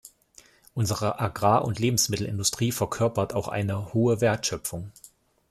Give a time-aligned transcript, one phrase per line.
[0.73, 4.91] Unsere Agrar- und Lebensmittelindustrie verkörpert auch eine hohe Wertschöpfung.